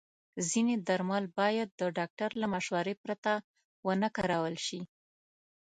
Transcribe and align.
ځینې 0.49 0.75
درمل 0.87 1.25
باید 1.39 1.69
د 1.79 1.81
ډاکټر 1.97 2.29
له 2.41 2.47
مشورې 2.53 2.93
پرته 3.03 3.31
ونه 3.87 4.07
کارول 4.17 4.55
شي. 4.65 4.81